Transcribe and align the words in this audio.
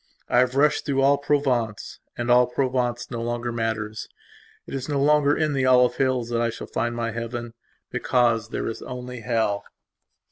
I 0.29 0.39
have 0.39 0.55
rushed 0.55 0.83
through 0.83 1.03
all 1.03 1.19
Provenceand 1.21 2.27
all 2.31 2.47
Provence 2.47 3.11
no 3.11 3.21
longer 3.21 3.51
matters. 3.51 4.07
It 4.65 4.73
is 4.73 4.89
no 4.89 4.99
longer 4.99 5.37
in 5.37 5.53
the 5.53 5.67
olive 5.67 5.97
hills 5.97 6.29
that 6.29 6.41
I 6.41 6.49
shall 6.49 6.65
find 6.65 6.95
my 6.95 7.11
Heaven; 7.11 7.53
because 7.91 8.49
there 8.49 8.65
is 8.65 8.81
only 8.81 9.19
Hell... 9.19 9.63